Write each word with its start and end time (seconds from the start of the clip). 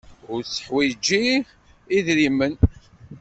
Ur 0.33 0.39
tetteḥwiji 0.43 1.25
idrimen. 1.97 2.53